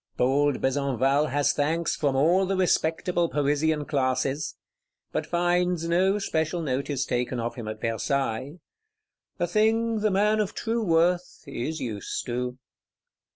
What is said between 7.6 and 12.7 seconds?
at Versailles,—a thing the man of true worth is used to.